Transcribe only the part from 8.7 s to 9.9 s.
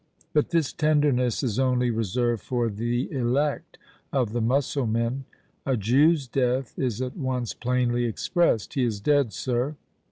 "He is dead, sir!